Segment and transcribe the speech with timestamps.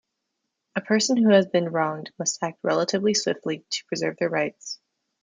[0.75, 4.79] A person who has been wronged must act relatively swiftly to preserve their rights.